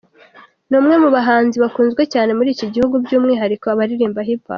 Ni 0.69 0.75
umwe 0.79 0.95
mu 1.03 1.09
bahanzi 1.15 1.55
bakunzwe 1.63 2.01
cyane 2.13 2.31
muri 2.37 2.49
iki 2.55 2.67
gihugu 2.73 2.95
by’umwihariko 3.03 3.65
abaririmba 3.73 4.21
Hip 4.27 4.41
Hop. 4.43 4.49